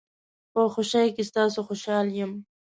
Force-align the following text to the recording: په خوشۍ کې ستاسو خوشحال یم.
په 0.51 0.61
خوشۍ 0.73 1.07
کې 1.15 1.23
ستاسو 1.29 1.59
خوشحال 1.67 2.07
یم. 2.19 2.31